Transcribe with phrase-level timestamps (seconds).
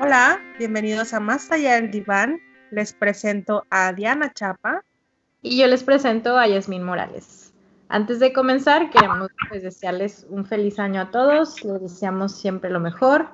[0.00, 2.40] Hola, bienvenidos a Más allá del diván.
[2.72, 4.84] Les presento a Diana Chapa.
[5.42, 7.52] Y yo les presento a Yasmín Morales.
[7.88, 11.62] Antes de comenzar, queremos pues, desearles un feliz año a todos.
[11.64, 13.28] Les deseamos siempre lo mejor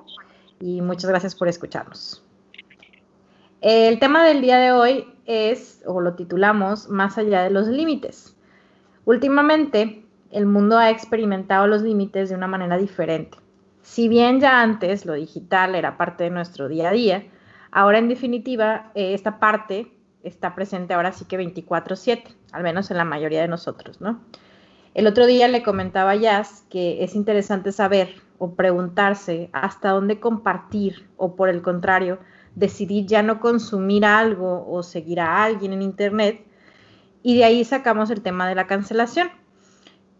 [0.59, 2.23] y muchas gracias por escucharnos.
[3.61, 8.34] El tema del día de hoy es, o lo titulamos, Más allá de los límites.
[9.05, 13.37] Últimamente, el mundo ha experimentado los límites de una manera diferente.
[13.81, 17.23] Si bien ya antes lo digital era parte de nuestro día a día,
[17.71, 19.91] ahora en definitiva eh, esta parte
[20.23, 24.21] está presente ahora sí que 24/7, al menos en la mayoría de nosotros, ¿no?
[24.95, 30.19] El otro día le comentaba a Jazz que es interesante saber o preguntarse hasta dónde
[30.19, 32.17] compartir o por el contrario,
[32.55, 36.45] decidir ya no consumir algo o seguir a alguien en Internet.
[37.25, 39.31] Y de ahí sacamos el tema de la cancelación.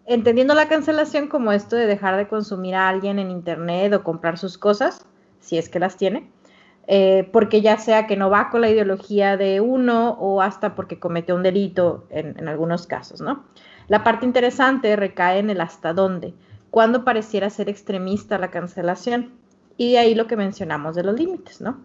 [0.07, 4.39] Entendiendo la cancelación como esto de dejar de consumir a alguien en Internet o comprar
[4.39, 5.05] sus cosas,
[5.39, 6.31] si es que las tiene,
[6.87, 10.97] eh, porque ya sea que no va con la ideología de uno o hasta porque
[10.97, 13.45] cometió un delito en, en algunos casos, ¿no?
[13.87, 16.34] La parte interesante recae en el hasta dónde,
[16.71, 19.31] cuando pareciera ser extremista la cancelación.
[19.77, 21.77] Y de ahí lo que mencionamos de los límites, ¿no?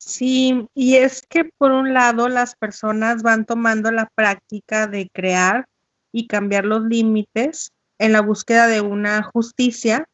[0.00, 5.66] Sí, y es que por un lado las personas van tomando la práctica de crear
[6.10, 10.08] y cambiar los límites en la búsqueda de una justicia,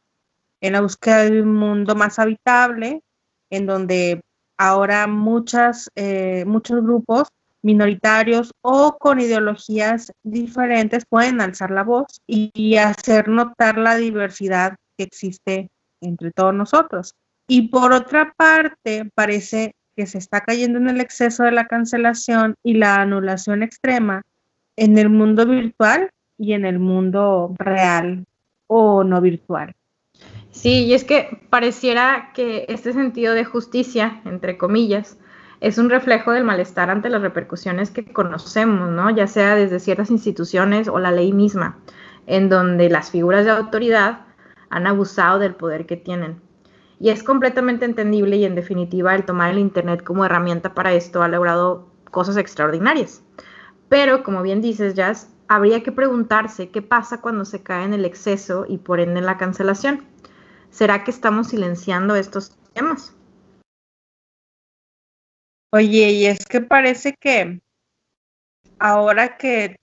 [0.61, 3.01] en la búsqueda de un mundo más habitable,
[3.48, 4.23] en donde
[4.59, 7.28] ahora muchas, eh, muchos grupos
[7.62, 15.05] minoritarios o con ideologías diferentes pueden alzar la voz y, hacer notar la diversidad que
[15.05, 17.15] existe entre todos nosotros.
[17.47, 22.55] Y por otra parte, parece que se está cayendo en el exceso de la cancelación
[22.63, 24.23] y la anulación extrema
[24.77, 28.27] en el mundo virtual y en el mundo real
[28.67, 29.75] o no virtual.
[30.51, 35.19] Sí, y es que pareciera que este sentido de justicia, entre comillas,
[35.61, 39.11] es un reflejo del malestar ante las repercusiones que conocemos, ¿no?
[39.11, 41.79] Ya sea desde ciertas instituciones o la ley misma,
[42.27, 44.21] en donde las figuras de autoridad
[44.69, 46.41] han abusado del poder que tienen.
[46.99, 51.23] Y es completamente entendible y en definitiva el tomar el Internet como herramienta para esto
[51.23, 53.23] ha logrado cosas extraordinarias.
[53.89, 58.05] Pero, como bien dices, Jazz, habría que preguntarse qué pasa cuando se cae en el
[58.05, 60.05] exceso y por ende en la cancelación.
[60.71, 63.15] ¿Será que estamos silenciando estos temas?
[65.73, 67.61] Oye, y es que parece que
[68.79, 69.77] ahora que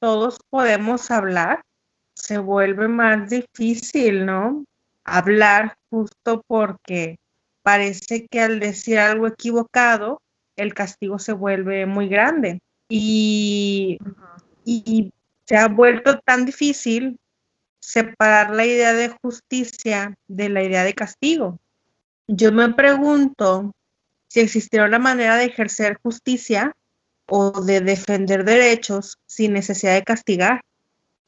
[0.00, 1.62] todos podemos hablar,
[2.14, 4.64] se vuelve más difícil, ¿no?
[5.12, 7.18] Hablar justo porque
[7.62, 10.22] parece que al decir algo equivocado,
[10.54, 12.60] el castigo se vuelve muy grande.
[12.88, 13.98] Y,
[15.46, 17.18] se ha vuelto tan difícil
[17.80, 21.58] separar la idea de justicia de la idea de castigo.
[22.28, 23.72] Yo me pregunto
[24.28, 26.72] si existiera una manera de ejercer justicia
[27.26, 30.60] o de defender derechos sin necesidad de castigar,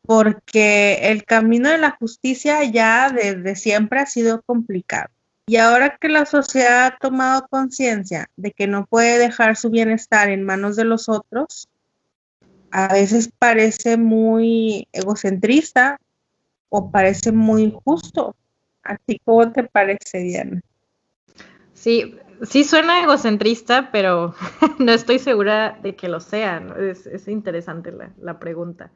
[0.03, 5.09] porque el camino de la justicia ya desde siempre ha sido complicado.
[5.47, 10.31] Y ahora que la sociedad ha tomado conciencia de que no puede dejar su bienestar
[10.31, 11.69] en manos de los otros,
[12.71, 15.99] a veces parece muy egocentrista
[16.69, 18.35] o parece muy injusto.
[18.83, 20.61] ¿A ti cómo te parece, Diana?
[21.75, 24.35] Sí, sí suena egocentrista, pero
[24.79, 26.63] no estoy segura de que lo sea.
[26.79, 28.91] Es, interesante la, pregunta.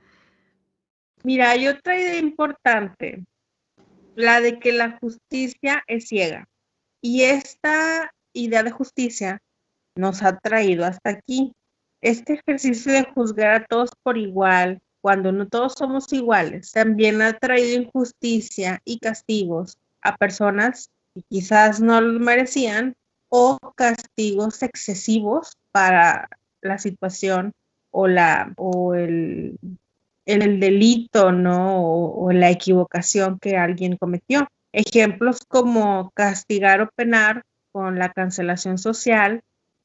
[1.27, 3.25] Mira, hay otra idea importante,
[4.15, 6.47] la de que la justicia es ciega.
[7.03, 9.43] Y esta idea de justicia
[9.97, 11.53] nos ha traído hasta aquí.
[12.01, 17.37] Este ejercicio de juzgar a todos por igual, cuando no todos somos iguales, también ha
[17.37, 22.95] traído injusticia y castigos a personas que quizás no lo merecían
[23.31, 26.29] o castigos excesivos para
[26.61, 27.51] la situación
[27.91, 29.59] o, la, o el,
[30.27, 31.83] el delito, ¿no?
[31.83, 34.47] O, la equivocación que alguien cometió.
[34.73, 39.43] Ejemplos como castigar o penar con la cancelación social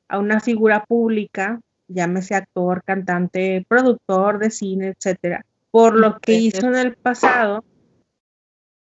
[0.10, 6.68] a una figura pública, llámese actor, cantante, productor de cine, etcétera, por lo que hizo
[6.68, 7.64] en el pasado.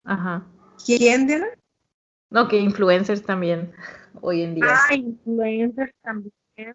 [0.04, 0.48] Ajá.
[0.84, 1.28] ¿Quién?
[2.30, 3.74] No, que influencers también
[4.22, 4.66] hoy en día.
[4.68, 6.34] Ah, influencers también,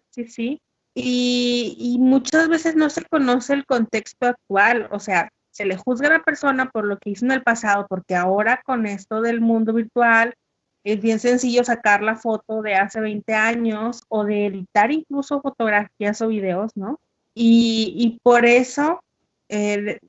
[0.09, 0.61] sí, sí.
[0.95, 6.07] Y, y, muchas veces no se conoce el contexto actual, o sea, se le juzga
[6.07, 9.39] a la persona por lo que hizo en el pasado, porque ahora con esto del
[9.39, 10.33] mundo virtual
[10.83, 16.21] es bien sencillo sacar la foto de hace 20 años o de editar incluso fotografías
[16.21, 16.99] o videos, ¿no?
[17.35, 19.01] Y, y por eso
[19.49, 19.99] eh,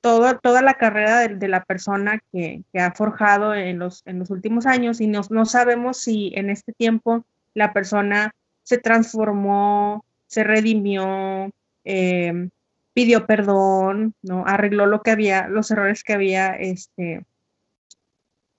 [0.00, 4.66] toda, toda la carrera de, la persona que, ha forjado en los, en los últimos
[4.66, 7.24] años y no, no sabemos si en este tiempo
[7.54, 8.32] la persona
[8.62, 11.50] se transformó, se redimió,
[11.84, 12.48] eh,
[12.94, 14.44] pidió perdón, ¿no?
[14.46, 17.24] Arregló lo que había, los errores que había este,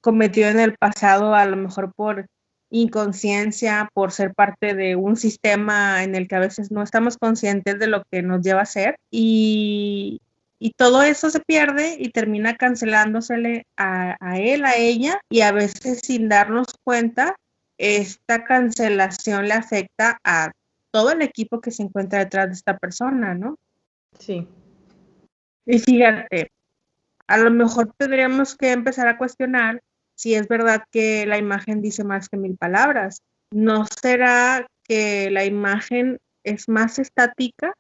[0.01, 2.27] cometido en el pasado, a lo mejor por
[2.69, 7.79] inconsciencia, por ser parte de un sistema en el que a veces no estamos conscientes
[7.79, 10.21] de lo que nos lleva a ser y,
[10.59, 15.53] y todo eso se pierde y termina cancelándosele a, a, él, a ella y a
[15.53, 17.35] veces sin darnos cuenta,
[17.77, 20.51] esta cancelación le afecta a
[20.91, 23.57] todo el equipo que se encuentra detrás de esta persona, ¿no?
[24.19, 24.47] Sí.
[25.65, 26.51] Y fíjate,
[27.27, 29.81] a lo mejor tendríamos que empezar a cuestionar
[30.15, 33.21] si es verdad que la imagen dice más que mil palabras.
[33.51, 37.73] ¿No será que la imagen es más estática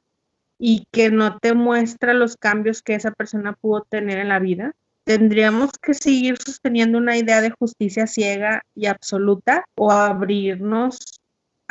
[0.57, 4.73] y que no te muestra los cambios que esa persona pudo tener en la vida?
[5.03, 11.20] ¿Tendríamos que seguir sosteniendo una idea de justicia ciega y absoluta o abrirnos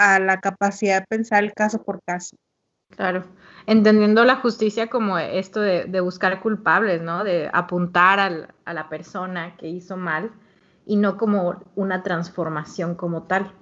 [0.01, 2.35] a la capacidad de pensar el caso por caso?
[2.97, 3.25] Claro,
[3.67, 7.23] entendiendo la justicia como esto de, buscar culpables, ¿no?
[7.23, 8.19] De apuntar
[8.65, 10.33] a la persona que hizo mal
[10.87, 13.53] y no como una transformación como tal.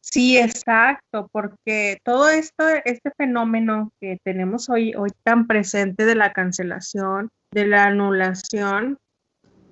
[0.00, 6.34] Sí, exacto, porque todo esto, este fenómeno que tenemos hoy, hoy tan presente de la
[6.34, 8.98] cancelación, de la anulación,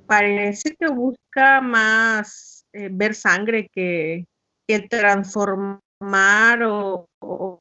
[0.06, 4.24] parece que busca más eh, ver sangre que,
[4.88, 7.60] transformar o, o,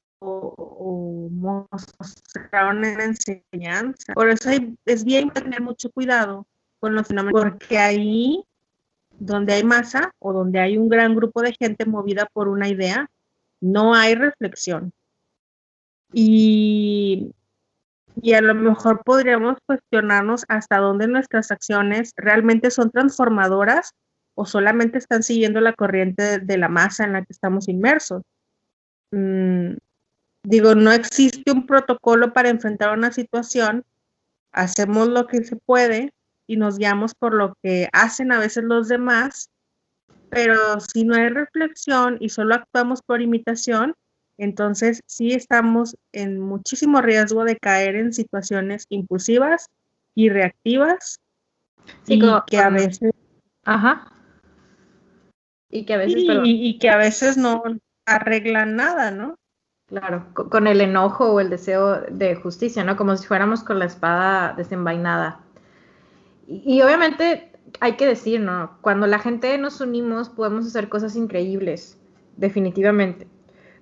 [1.31, 4.13] mostrar una enseñanza.
[4.13, 4.49] Por eso
[4.85, 6.45] es bien tener mucho cuidado
[6.79, 8.43] con los fenómenos, porque ahí
[9.11, 13.09] donde hay masa o donde hay un gran grupo de gente movida por una idea,
[13.59, 14.91] no hay reflexión.
[16.11, 17.31] Y,
[18.21, 23.93] y a lo mejor podríamos cuestionarnos hasta dónde nuestras acciones realmente son transformadoras
[24.35, 28.23] o solamente están siguiendo la corriente de, la masa en la que estamos inmersos.
[29.11, 29.73] Mm,
[30.43, 33.83] digo, no existe un protocolo para enfrentar una situación,
[34.51, 36.13] hacemos lo que se puede,
[36.47, 39.49] y nos guiamos por lo que hacen a veces los demás,
[40.29, 43.95] pero si no hay reflexión y solo actuamos por imitación,
[44.37, 49.67] entonces sí estamos en muchísimo riesgo de caer en situaciones impulsivas
[50.15, 51.19] y reactivas
[52.07, 53.11] y que a veces
[53.63, 54.11] ajá
[55.71, 57.63] y que a veces y, que a veces no
[58.05, 59.35] arreglan nada, ¿no?
[59.87, 62.95] Claro, con el enojo o el deseo de justicia, ¿no?
[62.95, 65.41] Como si fuéramos con la espada desenvainada
[66.51, 68.77] y, obviamente hay que decir, ¿no?
[68.81, 71.97] Cuando la gente nos unimos podemos hacer cosas increíbles,
[72.35, 73.27] definitivamente.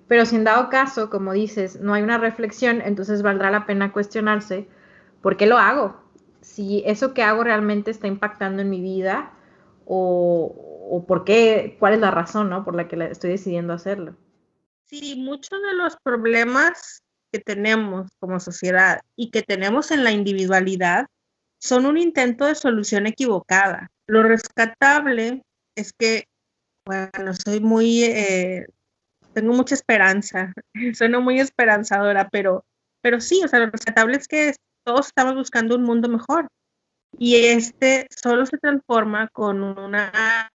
[0.06, 3.92] Pero si en dado caso, como dices, no hay una reflexión, entonces valdrá la pena
[3.92, 4.68] cuestionarse,
[5.20, 6.00] ¿por qué lo hago?
[6.40, 9.32] Si eso que hago realmente está impactando en mi vida
[9.84, 12.64] o, o por qué, cuál es la razón, ¿no?
[12.64, 14.16] Por la que estoy decidiendo hacerlo.
[14.86, 17.02] Sí, muchos de los problemas
[17.32, 21.06] que tenemos como sociedad y que tenemos en la individualidad
[21.60, 23.90] son un intento de solución equivocada.
[24.06, 25.42] Lo rescatable
[25.76, 26.24] es que,
[26.84, 28.66] bueno, soy muy, eh,
[29.32, 30.52] tengo mucha esperanza,
[30.94, 32.64] sueno muy esperanzadora, pero,
[33.00, 36.48] pero sí, o sea, lo rescatable es que todos estamos buscando un mundo mejor
[37.18, 40.50] y este solo se transforma con una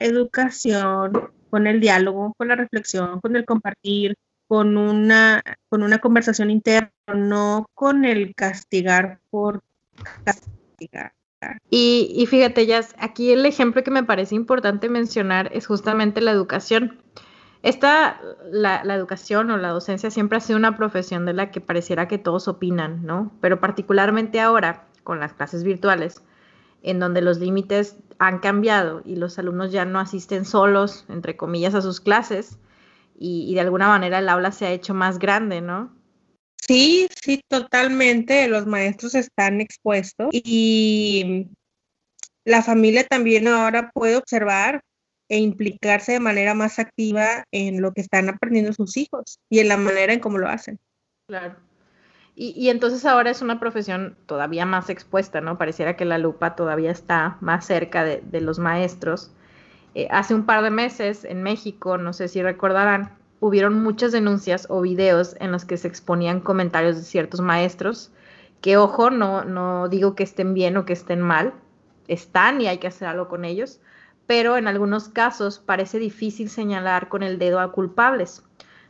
[0.00, 4.16] educación, con el diálogo, con la reflexión, con el compartir,
[4.48, 9.62] con una, con una conversación interna, no con el castigar por
[11.70, 16.32] y, y, fíjate, ya aquí el ejemplo que me parece importante mencionar es justamente la
[16.32, 17.02] educación.
[17.62, 21.60] Esta, la, la, educación o la docencia siempre ha sido una profesión de la que
[21.60, 23.32] pareciera que todos opinan, ¿no?
[23.40, 26.22] Pero particularmente ahora, con las clases virtuales,
[26.82, 31.74] en donde los límites han cambiado y los alumnos ya no asisten solos, entre comillas,
[31.74, 32.58] a sus clases,
[33.18, 35.94] y, y de alguna manera el aula se ha hecho más grande, ¿no?
[36.56, 38.46] Sí, sí, totalmente.
[38.48, 41.48] Los maestros están expuestos y
[42.44, 44.82] la familia también ahora puede observar
[45.28, 49.68] e implicarse de manera más activa en lo que están aprendiendo sus hijos y en
[49.68, 50.78] la manera en cómo lo hacen.
[51.26, 51.56] Claro.
[52.36, 55.58] Y, entonces ahora es una profesión todavía más expuesta, ¿no?
[55.58, 59.30] Pareciera que la lupa todavía está más cerca de, los maestros.
[59.94, 63.10] Eh, hace un par de meses en México, no sé si recordarán,
[63.40, 68.10] hubieron muchas denuncias o videos en los que se exponían comentarios de ciertos maestros,
[68.62, 71.52] que ojo, no, no digo que estén bien o que estén mal,
[72.08, 73.80] están y hay que hacer algo con ellos,
[74.26, 78.44] pero en algunos casos parece difícil señalar con el dedo a culpables.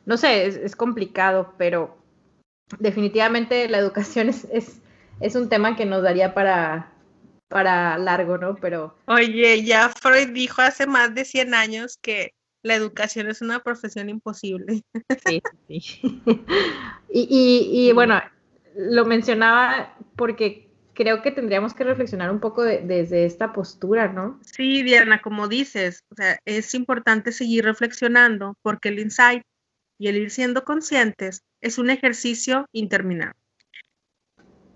[0.07, 1.97] No sé, es, complicado, pero
[2.79, 4.47] definitivamente la educación es,
[5.21, 6.93] es un tema que nos daría para,
[7.49, 8.57] para largo, ¿no?
[8.57, 8.97] Pero...
[9.07, 14.09] Oye, ya Freud dijo hace más de 100 años que la educación es una profesión
[14.09, 14.83] imposible.
[15.27, 16.01] Sí, sí.
[17.13, 18.21] y, y, bueno,
[18.77, 24.39] lo mencionaba porque creo que tendríamos que reflexionar un poco desde esta postura, ¿no?
[24.43, 29.43] Sí, Diana, como dices, o sea, es importante seguir reflexionando porque el insight
[30.01, 33.39] y el ir siendo conscientes es un ejercicio interminable.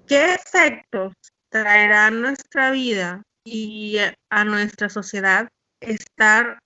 [0.07, 1.15] ¿Qué efectos
[1.49, 3.97] traerá a nuestra vida y
[4.29, 5.49] a nuestra sociedad
[5.81, 6.59] estar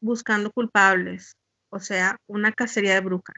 [0.00, 1.32] buscando culpables?
[1.68, 3.34] O sea, una cacería de brujas.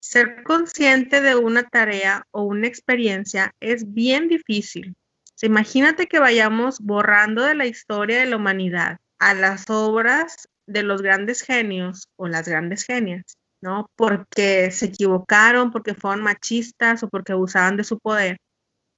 [0.00, 4.96] Ser consciente de una tarea o una experiencia es bien difícil.
[5.40, 11.00] imagínate que vayamos borrando de la historia de la humanidad a las obras de los
[11.00, 13.90] grandes genios o las grandes genias ¿no?
[13.96, 18.36] Porque se equivocaron, porque fueron machistas o porque abusaban de su poder.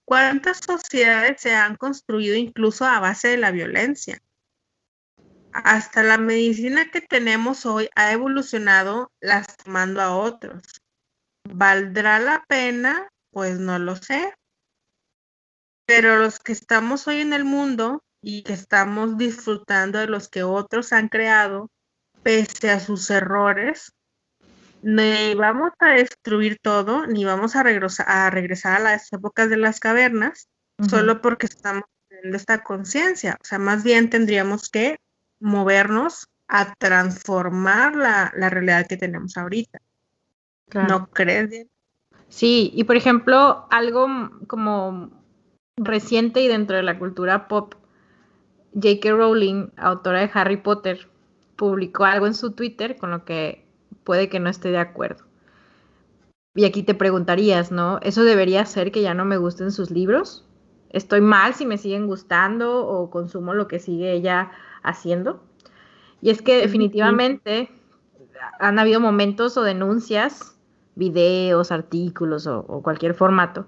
[0.05, 4.21] ¿Cuántas sociedades se han construido incluso a base de la violencia?
[5.53, 10.65] Hasta la medicina que tenemos hoy ha evolucionado lastimando a otros.
[11.49, 13.09] ¿Valdrá la pena?
[13.31, 14.35] Pues no lo sé.
[15.87, 20.43] Pero los que estamos hoy en el mundo y que estamos disfrutando de los que
[20.43, 21.71] otros han creado,
[22.25, 23.93] pese a sus errores,
[24.87, 29.57] ni vamos a destruir todo, ni vamos a, regresar a, regresar a las épocas de
[29.57, 30.49] las cavernas,
[30.89, 33.37] solo porque estamos teniendo esta conciencia.
[33.43, 35.01] O sea, más bien tendríamos que
[35.41, 39.81] movernos a transformar la, realidad que tenemos ahorita.
[40.73, 41.67] ¿No crees?
[42.29, 44.07] Sí, y por ejemplo, algo
[44.47, 45.11] como
[45.77, 47.75] reciente y dentro de la cultura pop,
[48.75, 49.11] J.K.
[49.11, 51.09] Rowling, autora de Harry Potter,
[51.57, 53.66] publicó algo en su Twitter con lo que
[54.07, 55.25] puede que no esté de acuerdo.
[56.55, 57.99] Y aquí te preguntarías, ¿no?
[58.01, 60.49] ¿Eso debería ser que ya no me gusten sus libros?
[60.89, 65.45] ¿Estoy mal si me siguen gustando o consumo lo que sigue ella haciendo?
[66.23, 67.69] Y es que definitivamente
[68.59, 70.57] han habido momentos o denuncias,
[70.95, 73.67] videos, artículos o, o cualquier formato,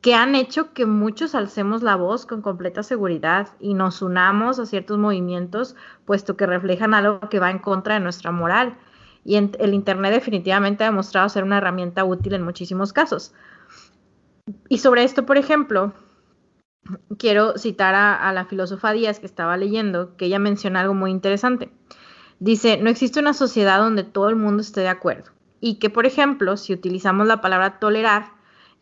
[0.00, 4.66] que han hecho que muchos alcemos la voz con completa seguridad y nos unamos a
[4.66, 5.76] ciertos movimientos,
[6.06, 8.78] puesto que reflejan algo que va en contra de nuestra moral
[9.24, 13.32] y el Internet definitivamente ha demostrado ser una herramienta útil en muchísimos casos.
[14.68, 15.94] Y sobre esto, por ejemplo,
[17.18, 21.70] quiero citar a, la filósofa Díaz que estaba leyendo, que ella menciona algo muy interesante.
[22.38, 25.30] Dice, no existe una sociedad donde todo el mundo esté de acuerdo.
[25.60, 28.32] Y que, por ejemplo, si utilizamos la palabra tolerar,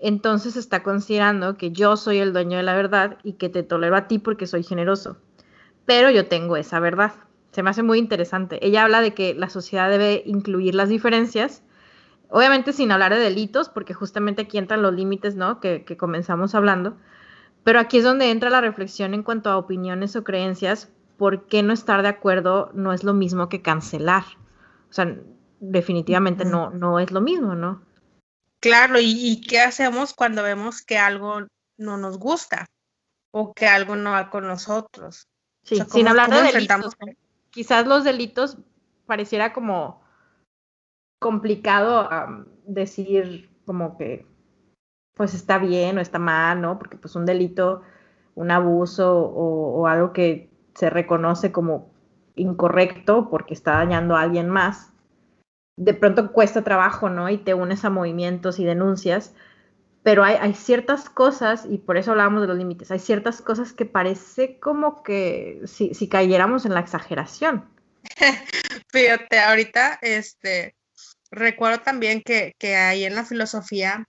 [0.00, 3.94] entonces está considerando que yo soy el dueño de la verdad y que te tolero
[3.94, 5.18] a ti porque soy generoso.
[5.86, 7.12] Pero yo tengo esa verdad
[7.52, 8.58] se me hace muy interesante.
[8.66, 11.62] Ella habla de que la sociedad debe incluir las diferencias,
[12.28, 15.60] obviamente sin hablar de delitos, porque justamente aquí entran los límites, ¿no?
[15.60, 16.96] Que, comenzamos hablando.
[17.62, 21.62] Pero aquí es donde entra la reflexión en cuanto a opiniones o creencias, por qué
[21.62, 24.24] no estar de acuerdo no es lo mismo que cancelar.
[24.90, 25.14] O sea,
[25.60, 27.82] definitivamente no, no es lo mismo, ¿no?
[28.60, 32.66] Claro, ¿y, qué hacemos cuando vemos que algo no nos gusta
[33.30, 35.28] o que algo no va con nosotros?
[35.64, 36.96] Sí, sin hablar de delitos
[37.52, 38.58] quizás los delitos
[39.06, 40.02] pareciera como
[41.20, 42.08] complicado
[42.66, 44.26] decir como que
[45.14, 46.78] pues está bien o está mal, ¿no?
[46.78, 47.82] Porque pues un delito,
[48.34, 51.92] un abuso o, algo que se reconoce como
[52.34, 54.92] incorrecto porque está dañando a alguien más,
[55.76, 57.28] de pronto cuesta trabajo, ¿no?
[57.28, 59.34] Y te unes a movimientos y denuncias,
[60.02, 63.84] pero hay, ciertas cosas, y por eso hablábamos de los límites, hay ciertas cosas que
[63.84, 67.68] parece como que si, si cayéramos en la exageración.
[68.92, 70.74] Fíjate, ahorita, este,
[71.30, 74.04] recuerdo también que, que ahí en la filosofía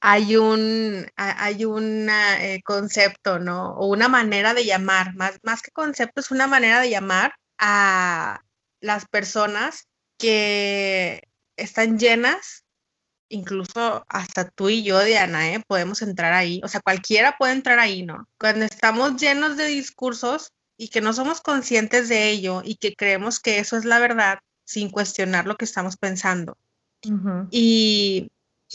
[0.00, 3.72] hay un, hay un eh, concepto, ¿no?
[3.72, 8.40] O una manera de llamar, más, más que concepto, es una manera de llamar a
[8.80, 11.22] las personas que
[11.56, 12.64] están llenas
[13.28, 15.62] incluso hasta tú y yo, Diana, ¿eh?
[15.66, 16.60] podemos entrar ahí.
[16.64, 18.28] O sea, cualquiera puede entrar ahí, ¿no?
[18.38, 23.40] Cuando estamos llenos de discursos y que no somos conscientes de ello y que creemos
[23.40, 26.56] que eso es la verdad sin cuestionar lo que estamos pensando.
[27.50, 28.28] Y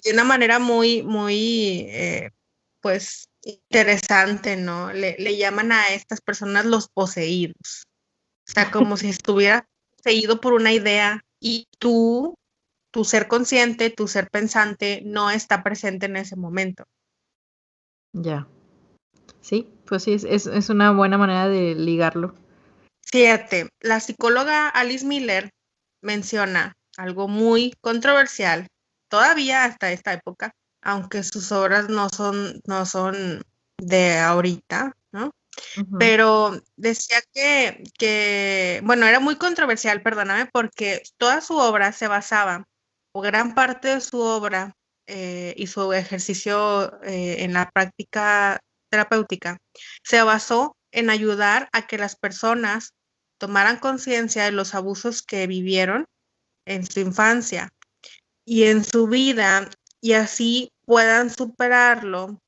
[0.03, 2.31] de una manera muy, muy, eh,
[2.81, 4.93] pues, interesante, ¿no?
[4.93, 7.85] Le, le llaman a estas personas los poseídos.
[8.47, 9.67] O sea, como si estuviera
[9.97, 12.37] poseído por una idea y tú
[12.93, 16.85] tu ser consciente, tu ser pensante no está presente en ese momento.
[18.13, 18.47] Ya.
[19.41, 22.35] Sí, pues sí, es, una buena manera de ligarlo.
[23.01, 25.49] Fíjate, la psicóloga Alice Miller
[26.01, 28.67] menciona algo muy controversial,
[29.09, 30.51] todavía hasta esta época,
[30.83, 33.41] aunque sus obras no son, no son
[33.77, 35.31] de ahorita, ¿no?
[35.97, 42.65] Pero decía que, que, bueno, era muy controversial, perdóname, porque toda su obra se basaba,
[43.21, 44.75] gran parte de su obra
[45.07, 49.57] eh, y su ejercicio eh, en la práctica terapéutica,
[50.03, 52.93] se basó en ayudar a que las personas
[53.39, 56.05] tomaran conciencia de los abusos que vivieron
[56.65, 57.69] en su infancia
[58.45, 62.39] y en su vida y así puedan superarlo,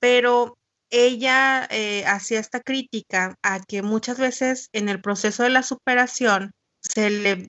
[0.00, 0.56] pero
[0.90, 6.52] ella eh, hacía esta crítica a que muchas veces en el proceso de la superación
[6.80, 7.48] se le,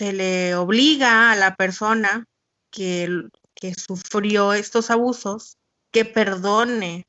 [0.00, 2.24] se le obliga a la persona
[2.70, 5.58] que, que sufrió estos abusos
[5.92, 7.04] que perdone.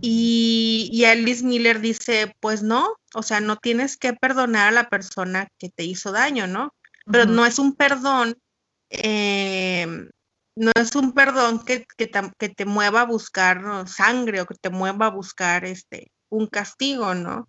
[0.00, 4.88] Y, y Alice Miller dice, pues no, o sea, no tienes que perdonar a la
[4.88, 6.74] persona que te hizo daño, ¿no?
[7.06, 8.36] Pero no es un perdón
[8.90, 9.86] eh,
[10.56, 11.86] no es un perdón que,
[12.56, 17.48] te, mueva a buscar sangre o que te mueva a buscar este, un castigo, ¿no?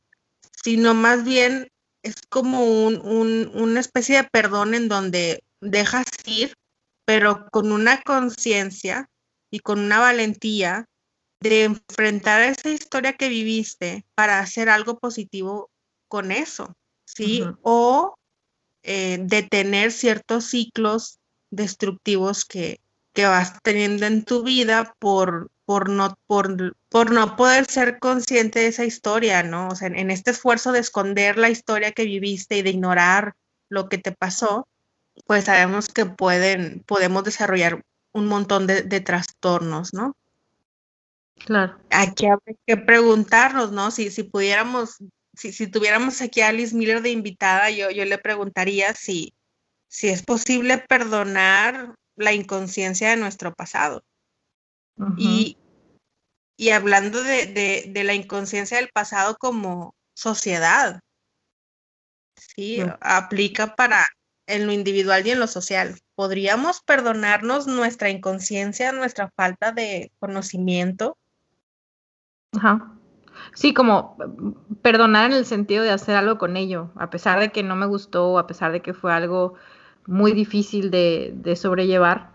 [0.63, 1.71] Sino más bien
[2.03, 6.53] es como una especie de perdón en donde dejas ir,
[7.05, 9.09] pero con una conciencia
[9.51, 10.85] y con una valentía
[11.41, 15.69] de enfrentar esa historia que viviste para hacer algo positivo
[16.07, 16.73] con eso,
[17.05, 17.43] ¿sí?
[17.61, 18.15] O
[18.83, 22.79] eh, detener ciertos ciclos destructivos que,
[23.19, 28.59] que vas teniendo en tu vida por, por, no, por, por no poder ser consciente
[28.59, 29.67] de esa historia, ¿no?
[29.67, 33.33] O sea, en, este esfuerzo de esconder la historia que viviste y de ignorar
[33.67, 34.69] lo que te pasó,
[35.27, 37.83] pues sabemos que pueden, podemos desarrollar
[38.13, 40.15] un montón de, trastornos, ¿no?
[41.45, 41.77] Claro.
[41.89, 43.91] Aquí hay que preguntarnos, ¿no?
[43.91, 44.95] Si, si pudiéramos,
[45.33, 49.33] si, si tuviéramos aquí a Alice Miller de invitada, yo, yo le preguntaría si,
[49.89, 54.03] si es posible perdonar la inconsciencia de nuestro pasado.
[55.17, 55.57] y,
[56.57, 57.47] y, hablando de,
[57.93, 60.99] de, la inconsciencia del pasado como sociedad,
[62.35, 64.05] sí, aplica para
[64.45, 65.97] en lo individual y en lo social.
[66.15, 71.17] ¿Podríamos perdonarnos nuestra inconsciencia, nuestra falta de conocimiento?
[72.57, 72.93] Ajá.
[73.53, 74.17] Sí, como
[74.81, 77.85] perdonar en el sentido de hacer algo con ello, a pesar de que no me
[77.85, 79.53] gustó, a pesar de que fue algo
[80.09, 82.31] muy difícil de, sobrellevar,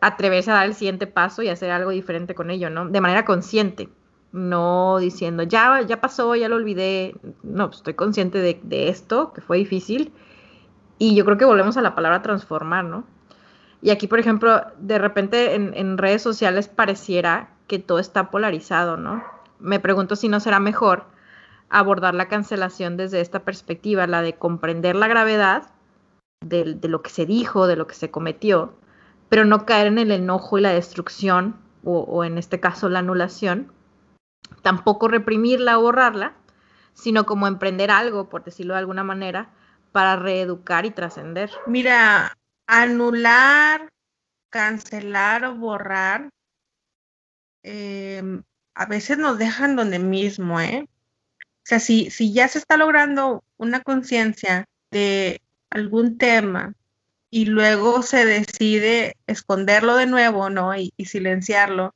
[0.00, 2.88] atreverse a dar el siguiente paso y hacer algo diferente con ello, ¿no?
[2.88, 3.88] De manera consciente,
[4.30, 9.40] no diciendo, ya, ya pasó, ya lo olvidé, no, pues, estoy consciente de, esto, que
[9.40, 10.12] fue difícil,
[10.96, 13.04] y yo creo que volvemos a la palabra transformar, ¿no?
[13.82, 18.96] Y aquí, por ejemplo, de repente en, en redes sociales pareciera que todo está polarizado,
[18.96, 19.24] ¿no?
[19.58, 21.06] Me pregunto si no será mejor
[21.68, 25.72] abordar la cancelación desde esta perspectiva, la de comprender la gravedad
[26.42, 28.76] de, lo que se dijo, de lo que se cometió,
[29.28, 33.72] pero no caer en el enojo y la destrucción, o, en este caso la anulación,
[34.62, 36.34] tampoco reprimirla o borrarla,
[36.94, 39.50] sino como emprender algo, por decirlo de alguna manera,
[39.90, 41.50] para reeducar y trascender.
[41.66, 43.88] Mira, anular,
[44.50, 46.30] cancelar o borrar,
[47.62, 48.42] em,
[48.74, 50.86] a veces nos dejan donde mismo, ¿eh?
[51.40, 55.40] O sea, si, si ya se está logrando una conciencia de
[55.72, 56.74] algún tema
[57.30, 60.76] y luego se decide esconderlo de nuevo, ¿no?
[60.76, 61.94] Y, silenciarlo,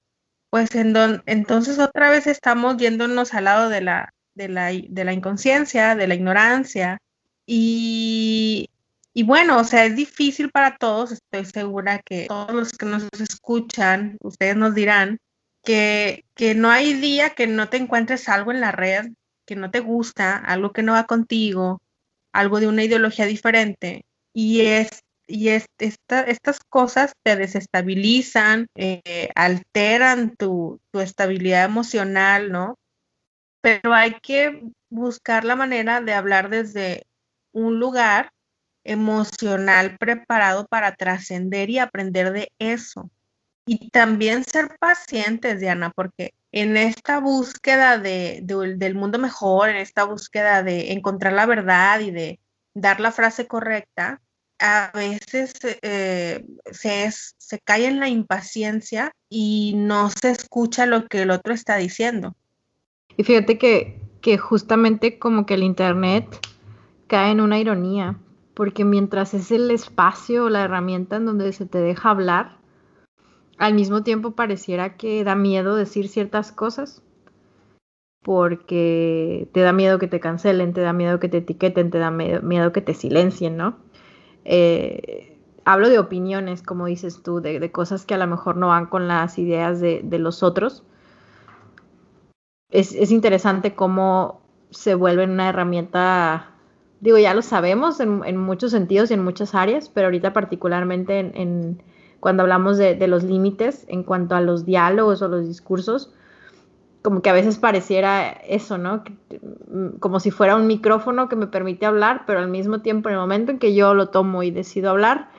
[0.50, 0.94] pues en
[1.26, 6.06] entonces otra vez estamos yéndonos al lado de la, de la, de la inconsciencia, de
[6.06, 6.98] la ignorancia.
[7.46, 8.70] Y,
[9.12, 13.06] y bueno, o sea, es difícil para todos, estoy segura que todos los que nos
[13.20, 15.18] escuchan, ustedes nos dirán
[15.62, 19.08] que, que no hay día que no te encuentres algo en la red
[19.46, 21.80] que no te gusta, algo que no va contigo,
[22.36, 30.80] algo de una ideología diferente y es y estas cosas te desestabilizan, eh, alteran tu,
[30.92, 32.78] tu, estabilidad emocional, ¿no?
[33.60, 37.06] Pero hay que buscar la manera de hablar desde
[37.52, 38.30] un lugar
[38.84, 43.10] emocional preparado para trascender y aprender de eso.
[43.66, 50.04] Y también ser pacientes, Diana, porque en esta búsqueda de, del mundo mejor, en esta
[50.04, 52.40] búsqueda de encontrar la verdad y de
[52.74, 54.20] dar la frase correcta,
[54.58, 61.22] a veces eh, se, se cae en la impaciencia y no se escucha lo que
[61.22, 62.34] el otro está diciendo.
[63.16, 66.26] Y fíjate que, que justamente como que el Internet
[67.06, 68.18] cae en una ironía,
[68.54, 72.58] porque mientras es el espacio, la herramienta en donde se te deja hablar,
[73.58, 77.02] al mismo tiempo pareciera que da miedo decir ciertas cosas
[78.22, 82.10] porque te da miedo que te cancelen, te da miedo que te etiqueten, te da
[82.10, 83.76] miedo que te silencien, ¿no?
[84.44, 88.86] Eh, hablo de opiniones, como dices tú, de, cosas que a lo mejor no van
[88.86, 90.84] con las ideas de, los otros.
[92.70, 94.40] Es, interesante cómo
[94.70, 96.50] se vuelven una herramienta,
[97.00, 101.82] digo, ya lo sabemos en, muchos sentidos y en muchas áreas, pero ahorita particularmente en,
[102.26, 106.12] cuando hablamos de, de los límites en cuanto a los diálogos o los discursos,
[107.00, 109.04] como que a veces pareciera eso, ¿no?
[109.70, 113.12] Mm, como si fuera un micrófono que me permite hablar, pero al mismo tiempo en
[113.14, 115.30] el momento en que yo lo tomo y decido hablar,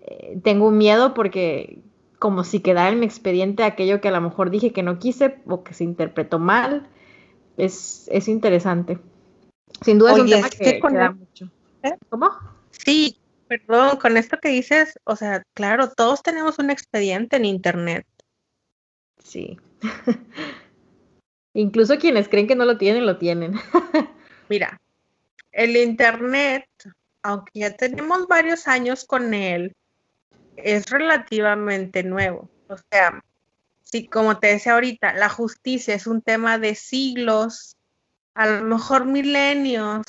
[0.00, 1.82] eh, tengo un miedo porque
[2.18, 5.36] como si quedara en mi expediente aquello que a lo mejor dije que no quise
[5.46, 6.88] o que se interpretó mal.
[7.58, 8.98] Es, es interesante.
[9.82, 11.50] Sin duda es un tema que, da mucho.
[11.82, 11.92] ¿Eh?
[12.08, 12.30] ¿Cómo?
[12.70, 13.18] Sí,
[13.58, 18.06] perdón, con esto que dices, o sea, claro, todos tenemos un expediente en Internet.
[19.22, 19.58] Sí.
[21.54, 23.54] Incluso quienes creen que no lo tienen, lo tienen.
[24.48, 24.80] Mira,
[25.50, 26.66] el Internet,
[27.22, 29.76] aunque ya tenemos varios años con él,
[30.56, 32.48] es relativamente nuevo.
[32.68, 33.22] O sea,
[33.82, 37.76] sí, como te decía ahorita, la justicia es un tema de siglos,
[38.32, 40.06] a lo mejor milenios,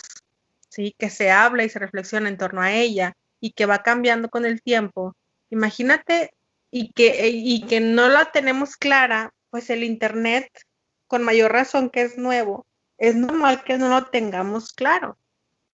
[0.70, 4.30] sí, que se habla y se reflexiona en torno a ella y que va cambiando
[4.30, 5.18] con el tiempo.
[5.50, 6.34] Imagínate
[6.72, 10.48] y que, y que no la tenemos clara, pues el Internet
[11.08, 12.66] con mayor razón que es nuevo,
[12.98, 15.18] es normal que no lo tengamos claro,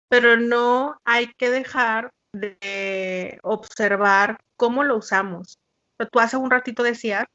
[0.07, 5.59] pero no hay que dejar de observar cómo lo usamos.
[6.09, 7.25] tú hace un ratito decías,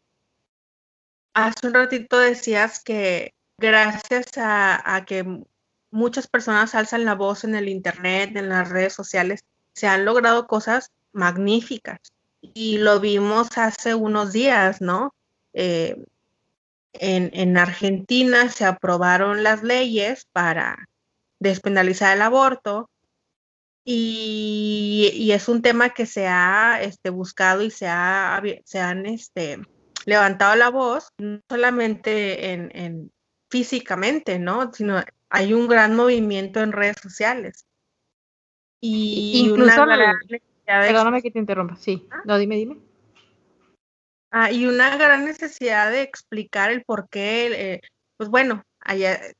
[1.34, 5.44] hace un ratito decías que gracias a, que
[5.90, 10.46] muchas personas alzan la voz en el Internet, en las redes sociales, se han logrado
[10.46, 11.98] cosas magníficas.
[12.40, 15.14] Y lo vimos hace unos días, ¿no?
[15.52, 15.96] Eh,
[16.94, 20.88] en, Argentina se aprobaron las leyes para
[21.38, 22.90] despenalizar el aborto
[23.84, 29.58] y, es un tema que se ha este, buscado y se, ha, se han este,
[30.04, 33.10] levantado la voz, no solamente en,
[33.50, 34.72] físicamente, ¿no?
[34.72, 37.66] Sino hay un gran movimiento en redes sociales.
[38.84, 40.18] Y Incluso, una
[40.66, 42.22] perdóname que te interrumpa, sí, ¿Ah?
[42.24, 42.78] no, dime, dime.
[44.32, 47.80] Ah, y una gran necesidad de explicar el por qué, eh,
[48.16, 48.64] pues bueno,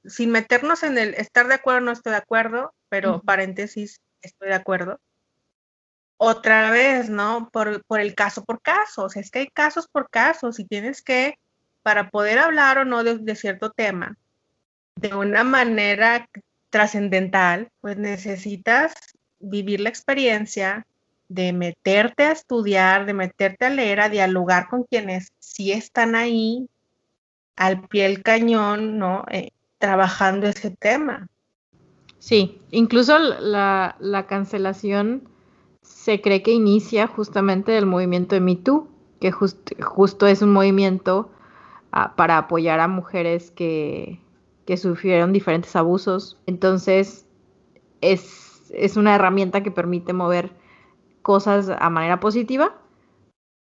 [0.05, 4.49] sin meternos en el estar de acuerdo o no estoy de acuerdo, pero paréntesis, estoy
[4.49, 5.01] de acuerdo.
[6.19, 7.51] Otra vez, ¿no?
[7.53, 10.67] Por, por el caso por caso, o sea, es que hay casos por casos y
[10.67, 11.35] tienes que,
[11.83, 14.17] para poder hablar o no de, de cierto tema,
[14.95, 16.29] de una manera
[16.71, 18.95] trascendental, pues necesitas
[19.43, 20.87] vivir la experiencia,
[21.29, 26.69] de meterte a estudiar, de meterte a leer, a dialogar con quienes sí están ahí
[27.57, 29.25] al pie del cañón, ¿no?
[29.31, 31.29] Eh, trabajando ese tema.
[32.19, 35.29] Sí, incluso la, cancelación
[35.83, 38.89] se cree que inicia justamente del movimiento de MeToo,
[39.21, 41.33] que justo es un movimiento
[41.91, 44.21] ah, para apoyar a mujeres que,
[44.77, 46.39] sufrieron diferentes abusos.
[46.47, 47.27] Entonces,
[48.01, 50.53] es, es una herramienta que permite mover
[51.23, 52.77] cosas a manera positiva,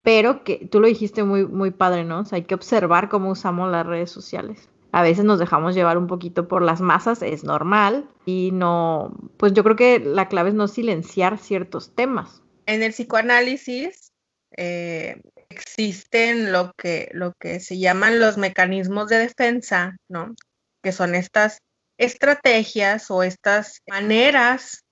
[0.02, 2.24] pero que tú lo dijiste muy, muy padre, ¿no?
[2.30, 4.68] Hay que observar cómo usamos las redes sociales.
[4.92, 9.52] A veces nos dejamos llevar un poquito por las masas, es normal, y no, pues
[9.52, 12.42] yo creo que la clave es no silenciar ciertos temas.
[12.66, 14.12] En el psicoanálisis
[14.56, 20.34] eh, existen lo que, lo que se llaman los mecanismos de defensa, ¿no?
[20.82, 21.58] Que son estas
[21.98, 24.83] estrategias o estas maneras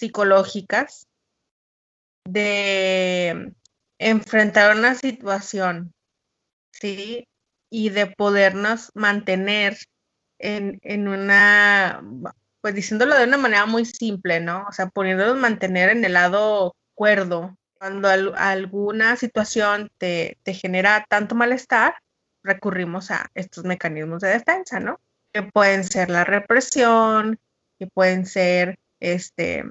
[0.00, 1.06] psicológicas
[2.24, 3.54] de
[3.98, 5.92] enfrentar una situación,
[6.72, 7.28] ¿sí?
[7.70, 9.78] Y de podernos mantener
[10.38, 12.02] en, una,
[12.60, 14.66] pues diciéndolo de una manera muy simple, ¿no?
[14.68, 17.56] O sea, poniéndonos mantener en el lado cuerdo.
[17.78, 21.94] Cuando alguna situación te, te genera tanto malestar,
[22.42, 25.00] recurrimos a estos mecanismos de defensa, ¿no?
[25.32, 27.38] Que pueden ser la represión,
[27.78, 29.64] que pueden ser este,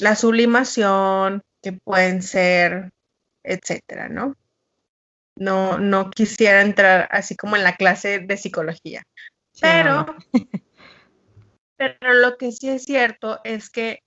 [0.00, 2.92] la sublimación, que pueden ser,
[3.42, 4.34] etcétera, ¿no?
[5.36, 9.02] No, no quisiera entrar así como en la clase de psicología.
[9.60, 10.06] pero,
[11.76, 14.00] pero lo que sí es cierto es que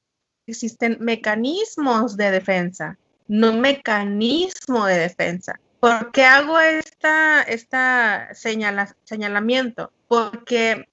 [0.46, 2.98] existen mecanismos de defensa,
[3.28, 5.60] no mecanismo de defensa.
[5.80, 9.92] ¿Por qué hago esta, esta señalamiento?
[10.08, 10.88] Porque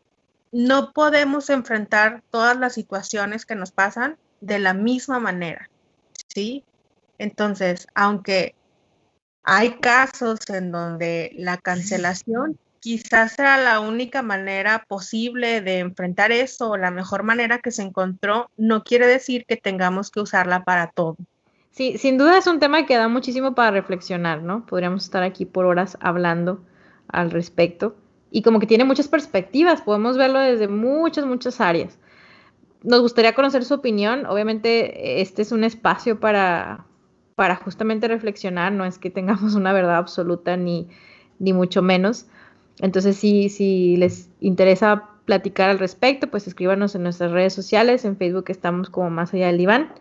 [0.52, 5.68] no podemos enfrentar todas las situaciones que nos pasan de la misma manera.
[6.28, 6.64] ¿sí?
[7.18, 8.54] Entonces, aunque
[9.44, 16.76] hay casos en donde la cancelación quizás sea la única manera posible de enfrentar eso,
[16.76, 21.16] la mejor manera que se encontró, no quiere decir que tengamos que usarla para todo.
[21.70, 24.66] Sí, sin duda es un tema que da muchísimo para reflexionar, ¿no?
[24.66, 26.62] Podríamos estar aquí por horas hablando
[27.09, 27.96] al respecto.
[28.30, 31.98] Y como que tiene muchas perspectivas, podemos verlo desde muchas, muchas áreas.
[32.85, 34.27] Nos gustaría conocer su opinión.
[34.27, 36.87] Obviamente, este es un espacio para,
[37.35, 40.88] para justamente reflexionar, no es que tengamos una verdad absoluta ni,
[41.38, 42.27] ni mucho menos.
[42.81, 48.05] Entonces, si, si les interesa platicar al respecto, pues escríbanos en nuestras redes sociales.
[48.05, 49.92] En Facebook estamos como Más Allá del Diván.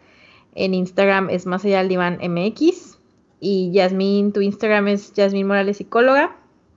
[0.53, 2.97] En Instagram es Más Allá del Diván MX.
[3.39, 6.35] Y Yasmín, tu Instagram es Yasmín Morales Psicóloga,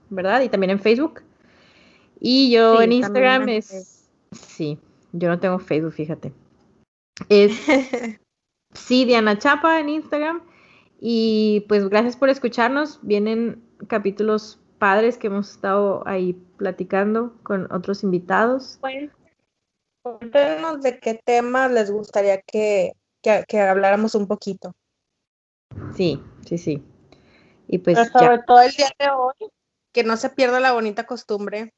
[0.09, 0.41] ¿verdad?
[0.41, 1.21] Y también en Facebook.
[2.19, 4.09] Y yo en Instagram es...
[4.31, 4.77] Sí,
[5.17, 6.33] yo no tengo Facebook, fíjate.
[7.29, 7.51] Es
[8.73, 10.41] sí, Diana Chapa en Instagram.
[10.99, 12.99] Y pues gracias por escucharnos.
[13.03, 18.77] Vienen capítulos padres que hemos estado ahí platicando con otros invitados.
[18.81, 19.11] Bueno,
[20.01, 24.73] cuéntenos de qué temas les gustaría que, que, habláramos un poquito.
[25.95, 26.83] Sí, sí, sí.
[27.67, 29.51] Y pues sobre todo el día de hoy,
[29.91, 31.73] que no se pierda la bonita costumbre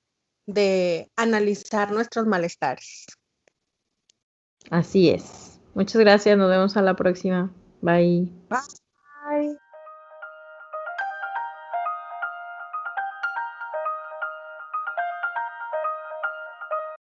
[0.46, 3.06] de analizar nuestros malestares.
[4.70, 5.60] Así es.
[5.74, 7.52] Muchas gracias, nos vemos a la próxima.
[7.82, 8.32] Bye.
[8.50, 8.79] Bye.